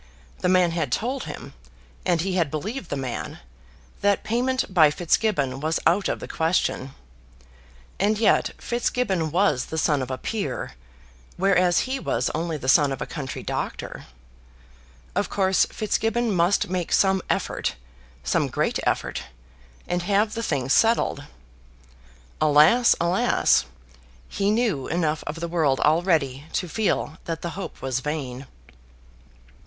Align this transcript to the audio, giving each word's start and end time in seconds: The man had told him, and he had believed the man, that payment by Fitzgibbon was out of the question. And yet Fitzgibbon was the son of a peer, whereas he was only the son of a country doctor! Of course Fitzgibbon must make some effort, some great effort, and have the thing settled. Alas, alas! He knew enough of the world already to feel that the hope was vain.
The 0.39 0.49
man 0.49 0.71
had 0.71 0.91
told 0.91 1.25
him, 1.25 1.53
and 2.07 2.21
he 2.21 2.33
had 2.33 2.49
believed 2.49 2.89
the 2.89 2.97
man, 2.97 3.37
that 4.01 4.23
payment 4.23 4.73
by 4.73 4.89
Fitzgibbon 4.89 5.59
was 5.59 5.79
out 5.85 6.09
of 6.09 6.19
the 6.19 6.27
question. 6.27 6.95
And 7.99 8.17
yet 8.17 8.49
Fitzgibbon 8.59 9.29
was 9.29 9.65
the 9.65 9.77
son 9.77 10.01
of 10.01 10.09
a 10.09 10.17
peer, 10.17 10.71
whereas 11.37 11.81
he 11.81 11.99
was 11.99 12.31
only 12.33 12.57
the 12.57 12.67
son 12.67 12.91
of 12.91 12.99
a 12.99 13.05
country 13.05 13.43
doctor! 13.43 14.07
Of 15.13 15.29
course 15.29 15.65
Fitzgibbon 15.67 16.33
must 16.33 16.67
make 16.67 16.91
some 16.91 17.21
effort, 17.29 17.75
some 18.23 18.47
great 18.47 18.79
effort, 18.87 19.25
and 19.87 20.01
have 20.01 20.33
the 20.33 20.41
thing 20.41 20.67
settled. 20.69 21.25
Alas, 22.41 22.95
alas! 22.99 23.65
He 24.27 24.49
knew 24.49 24.87
enough 24.87 25.23
of 25.27 25.35
the 25.39 25.47
world 25.47 25.79
already 25.79 26.45
to 26.53 26.67
feel 26.67 27.19
that 27.25 27.43
the 27.43 27.51
hope 27.51 27.83
was 27.83 27.99
vain. 27.99 28.47